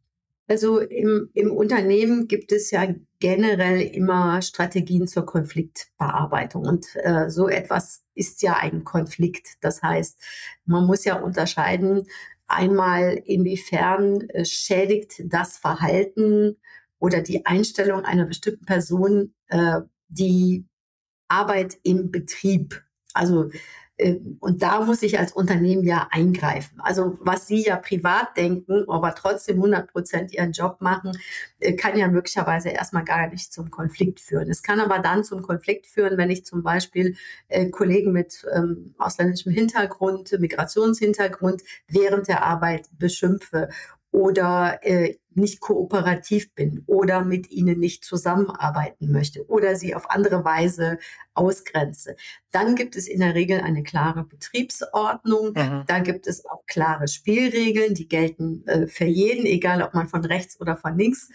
Also 0.46 0.78
im, 0.80 1.30
im 1.32 1.50
Unternehmen 1.50 2.28
gibt 2.28 2.52
es 2.52 2.70
ja 2.70 2.86
generell 3.18 3.80
immer 3.80 4.42
Strategien 4.42 5.06
zur 5.06 5.24
Konfliktbearbeitung. 5.24 6.66
Und 6.66 6.86
äh, 6.96 7.30
so 7.30 7.48
etwas 7.48 8.04
ist 8.14 8.42
ja 8.42 8.58
ein 8.58 8.84
Konflikt. 8.84 9.54
Das 9.62 9.82
heißt, 9.82 10.20
man 10.66 10.86
muss 10.86 11.04
ja 11.04 11.18
unterscheiden, 11.18 12.06
einmal 12.46 13.22
inwiefern 13.24 14.20
äh, 14.28 14.44
schädigt 14.44 15.22
das 15.24 15.56
Verhalten 15.56 16.56
oder 16.98 17.22
die 17.22 17.46
Einstellung 17.46 18.04
einer 18.04 18.26
bestimmten 18.26 18.66
Person 18.66 19.34
äh, 19.48 19.80
die 20.08 20.66
Arbeit 21.28 21.78
im 21.82 22.10
Betrieb. 22.10 22.84
Also 23.14 23.50
und 24.40 24.62
da 24.62 24.80
muss 24.80 25.02
ich 25.02 25.20
als 25.20 25.32
Unternehmen 25.32 25.84
ja 25.84 26.08
eingreifen. 26.10 26.80
Also 26.80 27.16
was 27.20 27.46
Sie 27.46 27.62
ja 27.64 27.76
privat 27.76 28.36
denken, 28.36 28.84
aber 28.88 29.14
trotzdem 29.14 29.56
100 29.56 29.92
Prozent 29.92 30.32
Ihren 30.32 30.50
Job 30.50 30.80
machen, 30.80 31.12
äh, 31.60 31.74
kann 31.74 31.96
ja 31.96 32.08
möglicherweise 32.08 32.70
erstmal 32.70 33.04
gar 33.04 33.28
nicht 33.28 33.52
zum 33.52 33.70
Konflikt 33.70 34.18
führen. 34.18 34.50
Es 34.50 34.64
kann 34.64 34.80
aber 34.80 34.98
dann 34.98 35.22
zum 35.22 35.42
Konflikt 35.42 35.86
führen, 35.86 36.18
wenn 36.18 36.30
ich 36.30 36.44
zum 36.44 36.64
Beispiel 36.64 37.16
äh, 37.48 37.70
Kollegen 37.70 38.10
mit 38.10 38.44
ähm, 38.52 38.94
ausländischem 38.98 39.52
Hintergrund, 39.52 40.32
Migrationshintergrund 40.40 41.62
während 41.86 42.26
der 42.26 42.42
Arbeit 42.42 42.88
beschimpfe 42.98 43.68
oder 44.10 44.80
äh, 44.82 45.16
nicht 45.36 45.60
kooperativ 45.60 46.54
bin 46.54 46.82
oder 46.86 47.24
mit 47.24 47.50
ihnen 47.50 47.78
nicht 47.78 48.04
zusammenarbeiten 48.04 49.10
möchte 49.10 49.46
oder 49.48 49.76
sie 49.76 49.94
auf 49.94 50.10
andere 50.10 50.44
Weise 50.44 50.98
ausgrenze. 51.34 52.16
Dann 52.50 52.76
gibt 52.76 52.96
es 52.96 53.08
in 53.08 53.20
der 53.20 53.34
Regel 53.34 53.60
eine 53.60 53.82
klare 53.82 54.24
Betriebsordnung. 54.24 55.52
Mhm. 55.54 55.84
Da 55.86 55.98
gibt 55.98 56.26
es 56.26 56.44
auch 56.46 56.64
klare 56.66 57.08
Spielregeln, 57.08 57.94
die 57.94 58.08
gelten 58.08 58.66
äh, 58.66 58.86
für 58.86 59.06
jeden, 59.06 59.46
egal 59.46 59.82
ob 59.82 59.94
man 59.94 60.08
von 60.08 60.24
rechts 60.24 60.60
oder 60.60 60.76
von 60.76 60.96
links 60.96 61.28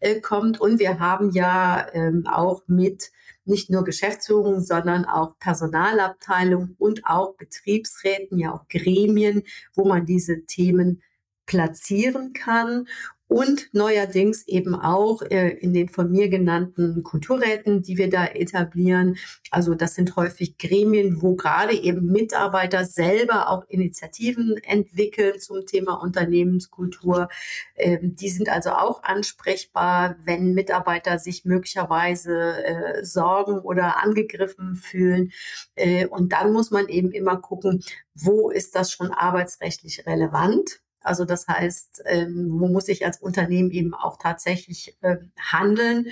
äh, 0.00 0.20
kommt. 0.20 0.60
Und 0.60 0.78
wir 0.78 0.98
haben 0.98 1.30
ja 1.30 1.86
ähm, 1.92 2.26
auch 2.26 2.62
mit 2.66 3.10
nicht 3.44 3.70
nur 3.70 3.84
Geschäftsführung, 3.84 4.60
sondern 4.60 5.04
auch 5.04 5.38
Personalabteilung 5.38 6.74
und 6.78 7.04
auch 7.04 7.36
Betriebsräten, 7.36 8.38
ja 8.38 8.52
auch 8.52 8.68
Gremien, 8.68 9.42
wo 9.74 9.84
man 9.84 10.06
diese 10.06 10.46
Themen 10.46 11.02
platzieren 11.46 12.32
kann 12.32 12.88
und 13.28 13.68
neuerdings 13.72 14.46
eben 14.46 14.74
auch 14.74 15.22
äh, 15.22 15.50
in 15.50 15.72
den 15.72 15.88
von 15.88 16.10
mir 16.10 16.28
genannten 16.28 17.02
Kulturräten, 17.02 17.82
die 17.82 17.96
wir 17.96 18.10
da 18.10 18.26
etablieren. 18.26 19.16
Also 19.50 19.74
das 19.74 19.94
sind 19.94 20.14
häufig 20.16 20.58
Gremien, 20.58 21.22
wo 21.22 21.34
gerade 21.34 21.74
eben 21.74 22.06
Mitarbeiter 22.06 22.84
selber 22.84 23.48
auch 23.48 23.64
Initiativen 23.68 24.56
entwickeln 24.58 25.40
zum 25.40 25.64
Thema 25.66 25.94
Unternehmenskultur. 25.94 27.28
Ähm, 27.76 28.14
die 28.14 28.28
sind 28.28 28.48
also 28.48 28.70
auch 28.70 29.02
ansprechbar, 29.02 30.16
wenn 30.24 30.52
Mitarbeiter 30.54 31.18
sich 31.18 31.44
möglicherweise 31.44 32.64
äh, 32.64 33.04
sorgen 33.04 33.58
oder 33.58 34.02
angegriffen 34.02 34.76
fühlen. 34.76 35.32
Äh, 35.76 36.06
und 36.06 36.32
dann 36.32 36.52
muss 36.52 36.70
man 36.70 36.88
eben 36.88 37.10
immer 37.10 37.38
gucken, 37.38 37.82
wo 38.14 38.50
ist 38.50 38.74
das 38.74 38.92
schon 38.92 39.10
arbeitsrechtlich 39.10 40.06
relevant? 40.06 40.83
Also 41.04 41.24
das 41.24 41.46
heißt, 41.46 42.02
ähm, 42.06 42.48
wo 42.50 42.66
muss 42.66 42.88
ich 42.88 43.04
als 43.06 43.18
Unternehmen 43.18 43.70
eben 43.70 43.94
auch 43.94 44.18
tatsächlich 44.18 44.96
äh, 45.02 45.18
handeln? 45.38 46.08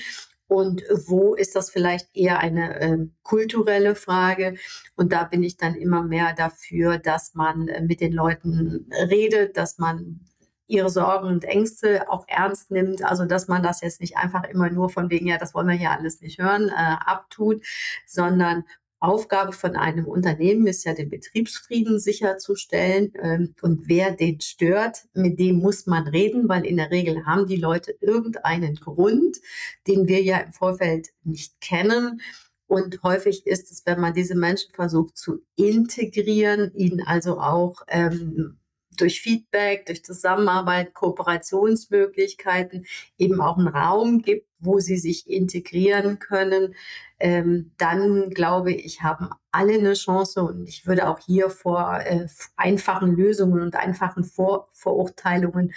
Und 0.46 0.82
wo 1.06 1.34
ist 1.34 1.56
das 1.56 1.70
vielleicht 1.70 2.14
eher 2.14 2.38
eine 2.38 2.78
äh, 2.78 2.98
kulturelle 3.22 3.94
Frage? 3.94 4.56
Und 4.96 5.12
da 5.12 5.24
bin 5.24 5.42
ich 5.42 5.56
dann 5.56 5.74
immer 5.74 6.02
mehr 6.02 6.34
dafür, 6.34 6.98
dass 6.98 7.34
man 7.34 7.68
äh, 7.68 7.80
mit 7.80 8.02
den 8.02 8.12
Leuten 8.12 8.90
redet, 9.08 9.56
dass 9.56 9.78
man 9.78 10.20
ihre 10.66 10.90
Sorgen 10.90 11.28
und 11.28 11.44
Ängste 11.44 12.10
auch 12.10 12.26
ernst 12.28 12.70
nimmt. 12.70 13.02
Also 13.02 13.24
dass 13.24 13.48
man 13.48 13.62
das 13.62 13.80
jetzt 13.80 14.00
nicht 14.00 14.16
einfach 14.16 14.44
immer 14.44 14.70
nur 14.70 14.90
von 14.90 15.10
wegen, 15.10 15.26
ja, 15.26 15.38
das 15.38 15.54
wollen 15.54 15.68
wir 15.68 15.74
hier 15.74 15.90
alles 15.90 16.20
nicht 16.20 16.38
hören, 16.38 16.68
äh, 16.68 16.72
abtut, 16.72 17.64
sondern 18.06 18.64
Aufgabe 19.02 19.52
von 19.52 19.76
einem 19.76 20.06
Unternehmen 20.06 20.66
ist 20.66 20.84
ja, 20.84 20.94
den 20.94 21.08
Betriebsfrieden 21.08 21.98
sicherzustellen. 21.98 23.12
Ähm, 23.20 23.54
und 23.60 23.88
wer 23.88 24.12
den 24.12 24.40
stört, 24.40 25.06
mit 25.14 25.38
dem 25.38 25.56
muss 25.56 25.86
man 25.86 26.06
reden, 26.06 26.48
weil 26.48 26.64
in 26.64 26.76
der 26.76 26.90
Regel 26.90 27.26
haben 27.26 27.46
die 27.46 27.56
Leute 27.56 27.94
irgendeinen 28.00 28.76
Grund, 28.76 29.38
den 29.86 30.08
wir 30.08 30.22
ja 30.22 30.38
im 30.38 30.52
Vorfeld 30.52 31.08
nicht 31.24 31.60
kennen. 31.60 32.20
Und 32.66 33.02
häufig 33.02 33.46
ist 33.46 33.70
es, 33.70 33.84
wenn 33.84 34.00
man 34.00 34.14
diese 34.14 34.34
Menschen 34.34 34.72
versucht 34.72 35.16
zu 35.18 35.42
integrieren, 35.56 36.72
ihnen 36.74 37.02
also 37.02 37.38
auch 37.38 37.82
ähm, 37.88 38.58
durch 38.96 39.20
Feedback, 39.20 39.86
durch 39.86 40.04
Zusammenarbeit, 40.04 40.94
Kooperationsmöglichkeiten 40.94 42.86
eben 43.18 43.40
auch 43.40 43.58
einen 43.58 43.68
Raum 43.68 44.22
gibt, 44.22 44.46
wo 44.58 44.78
sie 44.78 44.96
sich 44.96 45.28
integrieren 45.28 46.18
können, 46.18 46.74
ähm, 47.18 47.72
dann 47.78 48.30
glaube 48.30 48.72
ich, 48.72 49.02
haben 49.02 49.30
alle 49.50 49.74
eine 49.74 49.94
Chance 49.94 50.42
und 50.42 50.68
ich 50.68 50.86
würde 50.86 51.08
auch 51.08 51.18
hier 51.18 51.50
vor 51.50 52.00
äh, 52.00 52.26
einfachen 52.56 53.16
Lösungen 53.16 53.60
und 53.60 53.76
einfachen 53.76 54.24
vor 54.24 54.68
Vorurteilungen 54.72 55.72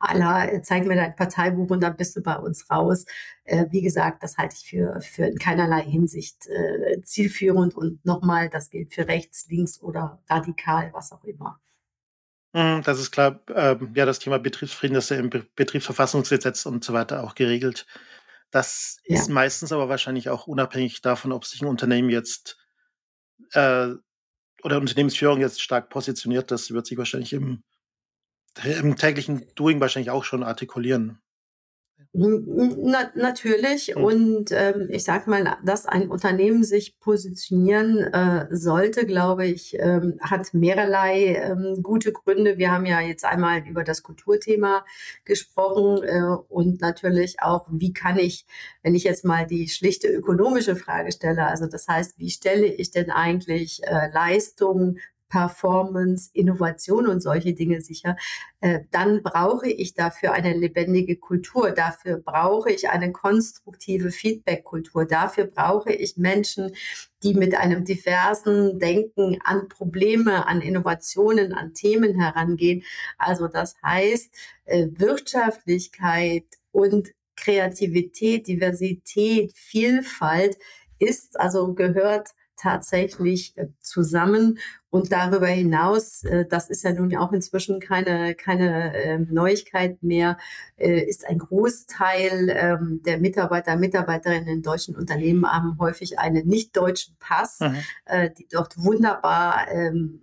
aller, 0.00 0.52
äh, 0.52 0.62
zeig 0.62 0.86
mir 0.86 0.96
dein 0.96 1.14
Parteibuch 1.14 1.70
und 1.70 1.82
dann 1.82 1.96
bist 1.96 2.16
du 2.16 2.22
bei 2.22 2.36
uns 2.36 2.70
raus. 2.70 3.04
Äh, 3.44 3.66
wie 3.70 3.82
gesagt, 3.82 4.22
das 4.22 4.38
halte 4.38 4.56
ich 4.58 4.68
für, 4.68 5.00
für 5.00 5.26
in 5.26 5.38
keinerlei 5.38 5.82
Hinsicht 5.82 6.46
äh, 6.48 7.00
zielführend 7.02 7.74
und 7.76 8.04
nochmal, 8.04 8.48
das 8.48 8.70
gilt 8.70 8.92
für 8.94 9.06
rechts, 9.06 9.46
links 9.48 9.80
oder 9.82 10.20
radikal, 10.28 10.90
was 10.92 11.12
auch 11.12 11.24
immer. 11.24 11.60
Mhm, 12.52 12.82
das 12.82 12.98
ist 12.98 13.10
klar. 13.10 13.40
Ähm, 13.54 13.92
ja, 13.94 14.06
das 14.06 14.18
Thema 14.18 14.38
Betriebsfrieden, 14.38 14.94
das 14.94 15.04
ist 15.04 15.10
ja 15.10 15.16
im 15.18 15.30
Betriebsverfassungsgesetz 15.30 16.66
und 16.66 16.84
so 16.84 16.92
weiter 16.92 17.22
auch 17.22 17.34
geregelt. 17.34 17.86
Das 18.50 18.98
ja. 19.04 19.16
ist 19.16 19.28
meistens 19.28 19.72
aber 19.72 19.88
wahrscheinlich 19.88 20.28
auch 20.28 20.46
unabhängig 20.46 21.02
davon, 21.02 21.32
ob 21.32 21.44
sich 21.44 21.62
ein 21.62 21.68
Unternehmen 21.68 22.10
jetzt 22.10 22.58
äh, 23.52 23.88
oder 24.62 24.78
Unternehmensführung 24.78 25.40
jetzt 25.40 25.62
stark 25.62 25.88
positioniert. 25.90 26.50
Das 26.50 26.72
wird 26.72 26.86
sich 26.86 26.98
wahrscheinlich 26.98 27.32
im, 27.32 27.62
im 28.64 28.96
täglichen 28.96 29.46
Doing 29.54 29.80
wahrscheinlich 29.80 30.10
auch 30.10 30.24
schon 30.24 30.42
artikulieren. 30.42 31.20
Na, 32.12 33.12
natürlich. 33.14 33.94
Mhm. 33.94 34.04
Und 34.04 34.52
ähm, 34.52 34.88
ich 34.90 35.04
sage 35.04 35.30
mal, 35.30 35.58
dass 35.64 35.86
ein 35.86 36.10
Unternehmen 36.10 36.64
sich 36.64 36.98
positionieren 36.98 37.98
äh, 37.98 38.48
sollte, 38.50 39.06
glaube 39.06 39.46
ich, 39.46 39.78
ähm, 39.78 40.18
hat 40.20 40.52
mehrerlei 40.52 41.36
ähm, 41.36 41.80
gute 41.84 42.12
Gründe. 42.12 42.58
Wir 42.58 42.72
haben 42.72 42.84
ja 42.84 43.00
jetzt 43.00 43.24
einmal 43.24 43.64
über 43.64 43.84
das 43.84 44.02
Kulturthema 44.02 44.84
gesprochen 45.24 46.02
äh, 46.02 46.36
und 46.48 46.80
natürlich 46.80 47.42
auch, 47.42 47.68
wie 47.70 47.92
kann 47.92 48.18
ich, 48.18 48.44
wenn 48.82 48.96
ich 48.96 49.04
jetzt 49.04 49.24
mal 49.24 49.46
die 49.46 49.68
schlichte 49.68 50.08
ökonomische 50.08 50.74
Frage 50.74 51.12
stelle, 51.12 51.46
also 51.46 51.66
das 51.66 51.86
heißt, 51.86 52.18
wie 52.18 52.30
stelle 52.30 52.66
ich 52.66 52.90
denn 52.90 53.10
eigentlich 53.12 53.82
äh, 53.84 54.10
Leistungen 54.12 54.98
Performance, 55.30 56.30
Innovation 56.34 57.06
und 57.06 57.22
solche 57.22 57.54
Dinge 57.54 57.80
sicher, 57.80 58.16
äh, 58.60 58.80
dann 58.90 59.22
brauche 59.22 59.70
ich 59.70 59.94
dafür 59.94 60.32
eine 60.32 60.52
lebendige 60.52 61.16
Kultur. 61.16 61.70
Dafür 61.70 62.18
brauche 62.18 62.70
ich 62.70 62.90
eine 62.90 63.12
konstruktive 63.12 64.10
Feedback-Kultur. 64.10 65.06
Dafür 65.06 65.46
brauche 65.46 65.92
ich 65.92 66.18
Menschen, 66.18 66.74
die 67.22 67.34
mit 67.34 67.54
einem 67.54 67.84
diversen 67.84 68.78
Denken 68.78 69.38
an 69.44 69.68
Probleme, 69.68 70.46
an 70.46 70.60
Innovationen, 70.60 71.54
an 71.54 71.72
Themen 71.72 72.20
herangehen. 72.20 72.82
Also 73.16 73.48
das 73.48 73.76
heißt, 73.82 74.34
äh, 74.64 74.88
Wirtschaftlichkeit 74.92 76.44
und 76.72 77.12
Kreativität, 77.36 78.48
Diversität, 78.48 79.52
Vielfalt 79.54 80.58
ist 80.98 81.40
also 81.40 81.72
gehört 81.74 82.28
tatsächlich 82.60 83.56
äh, 83.56 83.68
zusammen. 83.80 84.58
Und 84.90 85.12
darüber 85.12 85.46
hinaus, 85.46 86.24
äh, 86.24 86.44
das 86.46 86.68
ist 86.68 86.82
ja 86.82 86.92
nun 86.92 87.16
auch 87.16 87.32
inzwischen 87.32 87.78
keine, 87.78 88.34
keine 88.34 88.94
ähm, 88.96 89.28
Neuigkeit 89.30 90.02
mehr, 90.02 90.36
äh, 90.76 91.00
ist 91.02 91.26
ein 91.26 91.38
Großteil 91.38 92.48
ähm, 92.50 93.00
der 93.04 93.18
Mitarbeiter, 93.18 93.76
Mitarbeiterinnen 93.76 94.48
in 94.48 94.62
deutschen 94.62 94.96
Unternehmen 94.96 95.46
haben 95.46 95.78
häufig 95.78 96.18
einen 96.18 96.46
nicht 96.46 96.76
deutschen 96.76 97.16
Pass, 97.18 97.60
mhm. 97.60 97.76
die 98.38 98.48
dort 98.50 98.76
wunderbar 98.78 99.68
ähm, 99.70 100.22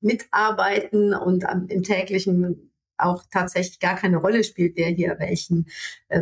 mitarbeiten 0.00 1.14
und 1.14 1.44
im 1.68 1.82
täglichen 1.82 2.70
auch 2.96 3.24
tatsächlich 3.30 3.80
gar 3.80 3.96
keine 3.96 4.18
Rolle 4.18 4.44
spielt, 4.44 4.76
wer 4.76 4.88
hier 4.88 5.16
welchen 5.18 5.66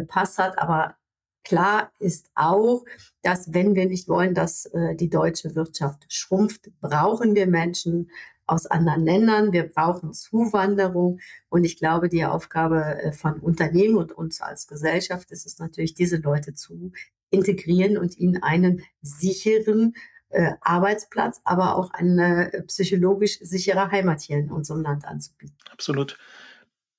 Pass 0.08 0.38
hat. 0.38 0.58
Aber 0.58 0.96
Klar 1.46 1.92
ist 2.00 2.28
auch, 2.34 2.84
dass 3.22 3.54
wenn 3.54 3.76
wir 3.76 3.86
nicht 3.86 4.08
wollen, 4.08 4.34
dass 4.34 4.66
äh, 4.66 4.96
die 4.96 5.08
deutsche 5.08 5.54
Wirtschaft 5.54 6.04
schrumpft, 6.08 6.72
brauchen 6.80 7.36
wir 7.36 7.46
Menschen 7.46 8.10
aus 8.46 8.66
anderen 8.66 9.04
Ländern. 9.04 9.52
Wir 9.52 9.68
brauchen 9.68 10.12
Zuwanderung. 10.12 11.20
Und 11.48 11.62
ich 11.62 11.78
glaube, 11.78 12.08
die 12.08 12.24
Aufgabe 12.24 13.00
äh, 13.00 13.12
von 13.12 13.38
Unternehmen 13.38 13.94
und 13.94 14.10
uns 14.10 14.40
als 14.40 14.66
Gesellschaft 14.66 15.30
ist 15.30 15.46
es 15.46 15.60
natürlich, 15.60 15.94
diese 15.94 16.16
Leute 16.16 16.52
zu 16.54 16.90
integrieren 17.30 17.96
und 17.96 18.18
ihnen 18.18 18.42
einen 18.42 18.82
sicheren 19.00 19.94
äh, 20.30 20.50
Arbeitsplatz, 20.60 21.42
aber 21.44 21.76
auch 21.76 21.92
eine 21.92 22.52
äh, 22.52 22.62
psychologisch 22.64 23.38
sichere 23.40 23.92
Heimat 23.92 24.20
hier 24.20 24.38
in 24.38 24.50
unserem 24.50 24.82
Land 24.82 25.04
anzubieten. 25.04 25.56
Absolut. 25.70 26.18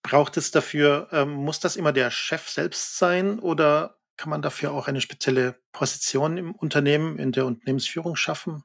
Braucht 0.03 0.37
es 0.37 0.51
dafür, 0.51 1.09
ähm, 1.11 1.33
muss 1.33 1.59
das 1.59 1.75
immer 1.75 1.91
der 1.91 2.11
Chef 2.11 2.47
selbst 2.47 2.97
sein 2.97 3.39
oder 3.39 3.96
kann 4.17 4.29
man 4.29 4.41
dafür 4.41 4.71
auch 4.71 4.87
eine 4.87 5.01
spezielle 5.01 5.55
Position 5.71 6.37
im 6.37 6.55
Unternehmen, 6.55 7.19
in 7.19 7.31
der 7.31 7.45
Unternehmensführung 7.45 8.15
schaffen? 8.15 8.63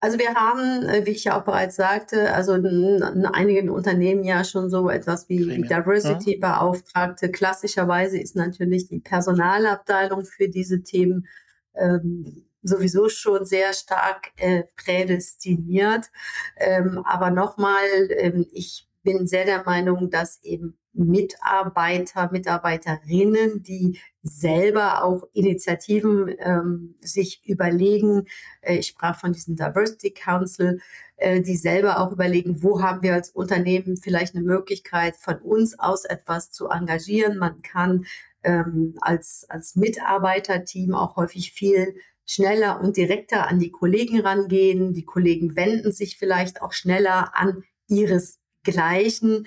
Also 0.00 0.18
wir 0.18 0.34
haben, 0.34 0.86
äh, 0.86 1.06
wie 1.06 1.12
ich 1.12 1.24
ja 1.24 1.38
auch 1.40 1.44
bereits 1.44 1.76
sagte, 1.76 2.34
also 2.34 2.52
in, 2.52 2.64
in 2.64 3.24
einigen 3.24 3.70
Unternehmen 3.70 4.22
ja 4.22 4.44
schon 4.44 4.68
so 4.68 4.90
etwas 4.90 5.30
wie, 5.30 5.48
wie 5.48 5.62
Diversity-Beauftragte. 5.62 7.30
Klassischerweise 7.30 8.18
ist 8.18 8.36
natürlich 8.36 8.86
die 8.86 9.00
Personalabteilung 9.00 10.26
für 10.26 10.48
diese 10.50 10.82
Themen 10.82 11.26
ähm, 11.72 12.44
sowieso 12.62 13.08
schon 13.08 13.46
sehr 13.46 13.72
stark 13.72 14.32
äh, 14.36 14.64
prädestiniert. 14.76 16.10
Ähm, 16.58 17.02
aber 17.06 17.30
nochmal, 17.30 17.84
ähm, 18.10 18.46
ich 18.52 18.86
bin 19.04 19.26
sehr 19.26 19.46
der 19.46 19.64
Meinung, 19.64 20.10
dass 20.10 20.42
eben 20.42 20.76
Mitarbeiter, 20.94 22.30
Mitarbeiterinnen, 22.32 23.62
die 23.62 24.00
selber 24.22 25.04
auch 25.04 25.24
Initiativen 25.32 26.34
ähm, 26.38 26.94
sich 27.00 27.42
überlegen. 27.46 28.26
Äh, 28.62 28.78
ich 28.78 28.88
sprach 28.88 29.18
von 29.18 29.32
diesem 29.32 29.56
Diversity 29.56 30.12
Council, 30.12 30.80
äh, 31.16 31.40
die 31.40 31.56
selber 31.56 32.00
auch 32.00 32.12
überlegen, 32.12 32.62
wo 32.62 32.80
haben 32.80 33.02
wir 33.02 33.14
als 33.14 33.30
Unternehmen 33.30 33.96
vielleicht 33.96 34.34
eine 34.34 34.44
Möglichkeit, 34.44 35.16
von 35.16 35.38
uns 35.38 35.78
aus 35.78 36.04
etwas 36.04 36.50
zu 36.50 36.68
engagieren. 36.68 37.38
Man 37.38 37.60
kann 37.62 38.06
ähm, 38.44 38.94
als, 39.00 39.46
als 39.48 39.76
Mitarbeiterteam 39.76 40.94
auch 40.94 41.16
häufig 41.16 41.52
viel 41.52 41.96
schneller 42.26 42.80
und 42.80 42.96
direkter 42.96 43.48
an 43.48 43.58
die 43.58 43.70
Kollegen 43.70 44.20
rangehen. 44.20 44.94
Die 44.94 45.04
Kollegen 45.04 45.56
wenden 45.56 45.92
sich 45.92 46.16
vielleicht 46.16 46.62
auch 46.62 46.72
schneller 46.72 47.32
an 47.34 47.64
ihresgleichen. 48.64 49.46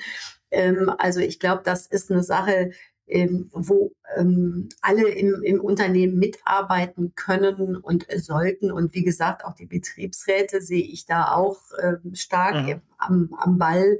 Ähm, 0.51 0.91
also 0.97 1.19
ich 1.19 1.39
glaube, 1.39 1.61
das 1.63 1.87
ist 1.87 2.11
eine 2.11 2.23
Sache, 2.23 2.71
ähm, 3.07 3.49
wo 3.53 3.93
ähm, 4.17 4.67
alle 4.81 5.07
im, 5.09 5.41
im 5.43 5.61
Unternehmen 5.61 6.17
mitarbeiten 6.17 7.13
können 7.15 7.77
und 7.77 8.05
sollten. 8.17 8.71
Und 8.71 8.93
wie 8.93 9.03
gesagt, 9.03 9.45
auch 9.45 9.53
die 9.53 9.65
Betriebsräte 9.65 10.61
sehe 10.61 10.83
ich 10.83 11.05
da 11.05 11.31
auch 11.33 11.57
ähm, 11.81 12.15
stark 12.15 12.65
mhm. 12.65 12.81
am, 12.97 13.33
am 13.37 13.57
Ball. 13.57 13.99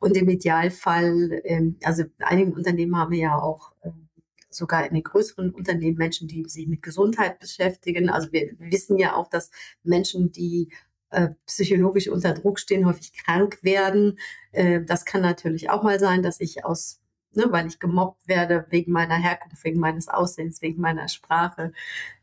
Und 0.00 0.16
im 0.16 0.28
Idealfall, 0.28 1.40
ähm, 1.44 1.76
also 1.84 2.02
in 2.02 2.24
einigen 2.24 2.52
Unternehmen 2.52 2.96
haben 2.96 3.12
wir 3.12 3.20
ja 3.20 3.36
auch 3.36 3.72
ähm, 3.84 4.08
sogar 4.50 4.86
in 4.86 4.94
den 4.94 5.02
größeren 5.02 5.50
Unternehmen 5.50 5.98
Menschen, 5.98 6.26
die 6.26 6.44
sich 6.48 6.66
mit 6.66 6.82
Gesundheit 6.82 7.38
beschäftigen. 7.38 8.08
Also 8.08 8.32
wir 8.32 8.54
wissen 8.58 8.98
ja 8.98 9.14
auch, 9.14 9.28
dass 9.28 9.50
Menschen, 9.84 10.32
die 10.32 10.70
äh, 11.10 11.28
psychologisch 11.46 12.08
unter 12.08 12.34
Druck 12.34 12.58
stehen, 12.58 12.86
häufig 12.86 13.12
krank 13.12 13.58
werden. 13.62 14.18
Äh, 14.52 14.82
das 14.82 15.04
kann 15.04 15.22
natürlich 15.22 15.70
auch 15.70 15.82
mal 15.82 15.98
sein, 15.98 16.22
dass 16.22 16.40
ich 16.40 16.64
aus 16.64 17.00
ne, 17.34 17.46
weil 17.50 17.66
ich 17.66 17.78
gemobbt 17.78 18.26
werde 18.26 18.66
wegen 18.70 18.92
meiner 18.92 19.16
Herkunft, 19.16 19.62
wegen 19.64 19.80
meines 19.80 20.08
Aussehens, 20.08 20.62
wegen 20.62 20.80
meiner 20.80 21.08
Sprache. 21.08 21.72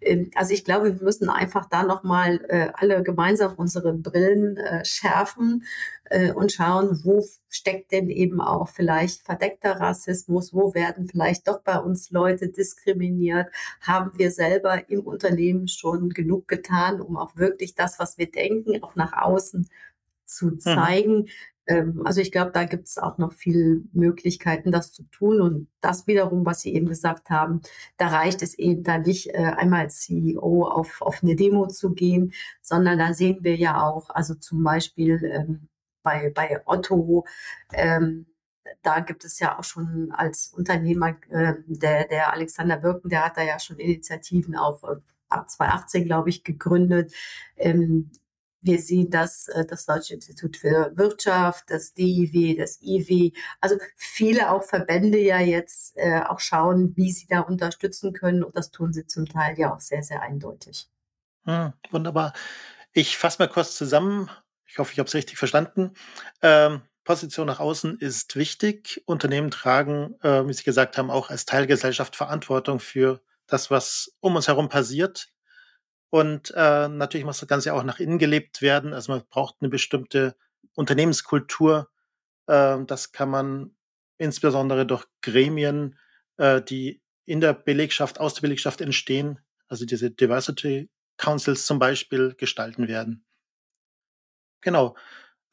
Ähm, 0.02 0.32
also 0.36 0.54
ich 0.54 0.66
glaube, 0.66 0.98
wir 0.98 1.04
müssen 1.04 1.30
einfach 1.30 1.68
da 1.70 1.84
nochmal 1.84 2.44
äh, 2.50 2.70
alle 2.74 3.04
gemeinsam 3.04 3.54
unsere 3.56 3.94
Brillen 3.94 4.58
äh, 4.58 4.84
schärfen 4.86 5.64
äh, 6.06 6.32
und 6.32 6.52
schauen, 6.52 7.02
wo 7.04 7.26
steckt 7.50 7.92
denn 7.92 8.10
eben 8.10 8.42
auch 8.42 8.70
vielleicht 8.70 9.24
verdeckter 9.24 9.80
Rassismus, 9.80 10.54
wo 10.54 10.74
werden 10.74 11.08
vielleicht 11.08 11.48
doch 11.48 11.62
bei 11.62 11.80
uns 11.80 12.12
Leute 12.12 12.50
diskriminiert, 12.50 13.48
haben 13.82 14.12
wir 14.18 14.32
selber 14.32 14.90
im 14.90 15.02
Unternehmen 15.02 15.68
schon 15.68 16.10
genug 16.10 16.48
getan, 16.48 17.02
um 17.02 17.18
auch 17.18 17.36
wirklich 17.36 17.76
das, 17.76 18.00
was 18.00 18.18
wir 18.18 18.30
denken, 18.30 18.84
auch 18.84 18.96
nach 18.96 19.14
außen 19.14 19.70
zu 20.26 20.48
mhm. 20.48 20.60
zeigen. 20.60 21.26
Ähm, 21.68 22.02
also 22.06 22.22
ich 22.22 22.32
glaube, 22.32 22.52
da 22.52 22.66
gibt 22.66 22.88
es 22.88 22.98
auch 22.98 23.18
noch 23.18 23.34
viele 23.34 23.82
Möglichkeiten, 23.94 24.72
das 24.72 24.94
zu 24.94 25.04
tun. 25.04 25.42
Und 25.42 25.68
das 25.82 26.08
wiederum, 26.08 26.46
was 26.46 26.62
Sie 26.62 26.74
eben 26.74 26.88
gesagt 26.88 27.30
haben, 27.30 27.62
da 27.98 28.08
reicht 28.08 28.42
es 28.42 28.54
eben 28.56 28.84
da 28.84 28.98
nicht 28.98 29.30
äh, 29.34 29.54
einmal 29.58 29.82
als 29.82 30.02
CEO 30.02 30.66
auf, 30.68 31.02
auf 31.02 31.24
eine 31.24 31.36
Demo 31.36 31.68
zu 31.68 31.94
gehen, 31.94 32.34
sondern 32.62 33.00
da 33.00 33.14
sehen 33.14 33.40
wir 33.42 33.56
ja 33.56 33.82
auch, 33.84 34.10
also 34.10 34.36
zum 34.36 34.64
Beispiel 34.64 35.24
ähm, 35.24 35.68
bei, 36.04 36.32
bei 36.34 36.62
Otto, 36.66 37.26
ähm, 37.74 38.28
da 38.82 39.00
gibt 39.00 39.26
es 39.26 39.40
ja 39.40 39.58
auch 39.60 39.64
schon 39.64 40.12
als 40.12 40.54
Unternehmer, 40.56 41.16
äh, 41.30 41.54
der, 41.68 42.08
der 42.08 42.34
Alexander 42.34 42.78
Birken, 42.78 43.10
der 43.10 43.26
hat 43.26 43.38
da 43.38 43.44
ja 43.44 43.60
schon 43.60 43.78
Initiativen 43.78 44.56
auch 44.56 44.84
äh, 44.84 44.98
ab 45.30 45.50
2018, 45.50 46.06
glaube 46.06 46.30
ich, 46.30 46.44
gegründet. 46.44 47.14
Ähm, 47.58 48.12
wir 48.66 48.80
sehen 48.80 49.10
das, 49.10 49.48
äh, 49.48 49.66
das 49.66 49.86
Deutsche 49.86 50.16
Institut 50.16 50.58
für 50.58 50.92
Wirtschaft, 50.96 51.66
das 51.70 51.94
DIW, 51.94 52.56
das 52.58 52.82
IW, 52.82 53.32
also 53.62 53.78
viele 53.96 54.52
auch 54.52 54.64
Verbände 54.64 55.20
ja 55.20 55.40
jetzt 55.40 55.96
äh, 55.98 56.22
auch 56.22 56.40
schauen, 56.40 56.96
wie 56.96 57.12
sie 57.12 57.28
da 57.28 57.42
unterstützen 57.42 58.14
können. 58.14 58.44
Und 58.44 58.58
das 58.58 58.72
tun 58.72 58.92
sie 58.92 59.06
zum 59.06 59.28
Teil 59.28 59.58
ja 59.58 59.74
auch 59.74 59.80
sehr, 59.80 60.04
sehr 60.04 60.22
eindeutig. 60.22 60.90
Hm, 61.46 61.74
wunderbar. 61.92 62.34
Ich 62.92 63.18
fasse 63.18 63.42
mal 63.42 63.48
kurz 63.48 63.76
zusammen. 63.76 64.30
Ich 64.66 64.80
hoffe, 64.80 64.92
ich 64.94 65.00
habe 65.00 65.08
es 65.08 65.14
richtig 65.14 65.38
verstanden. 65.38 65.92
Ähm, 66.42 66.82
Position 67.04 67.46
nach 67.46 67.60
außen 67.60 68.00
ist 68.00 68.36
wichtig. 68.36 69.04
Unternehmen 69.06 69.52
tragen, 69.52 70.16
äh, 70.24 70.48
wie 70.48 70.54
Sie 70.54 70.64
gesagt 70.64 70.98
haben, 70.98 71.12
auch 71.12 71.30
als 71.30 71.46
Teilgesellschaft 71.46 72.16
Verantwortung 72.16 72.80
für 72.80 73.22
das, 73.46 73.70
was 73.70 74.16
um 74.22 74.36
uns 74.36 74.48
herum 74.48 74.70
passiert. 74.70 75.30
Und 76.10 76.52
äh, 76.56 76.88
natürlich 76.88 77.26
muss 77.26 77.40
das 77.40 77.50
Ganze 77.50 77.74
auch 77.74 77.84
nach 77.84 78.00
innen 78.00 78.20
gelebt 78.20 78.62
werden. 78.62 78.94
Also 78.94 79.12
man 79.12 79.26
braucht 79.28 79.56
eine 79.60 79.70
bestimmte 79.70 80.36
Unternehmenskultur. 80.76 81.90
Äh, 82.48 82.78
das 82.86 83.12
kann 83.12 83.30
man 83.30 83.76
insbesondere 84.18 84.86
durch 84.86 85.06
Gremien, 85.22 85.98
äh, 86.38 86.62
die 86.62 87.02
in 87.26 87.42
der 87.42 87.54
Belegschaft, 87.54 88.20
aus 88.20 88.36
der 88.36 88.42
Belegschaft 88.42 88.82
entstehen, 88.82 89.40
also 89.68 89.86
diese 89.86 90.12
Diversity 90.12 90.90
Councils 91.18 91.66
zum 91.66 91.80
Beispiel, 91.80 92.36
gestalten 92.36 92.88
werden. 92.88 93.26
Genau. 94.62 94.96